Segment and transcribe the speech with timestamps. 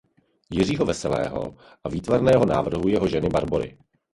[0.51, 3.77] Jiřího Veselého a výtvarného návrhu jeho ženy Barbory.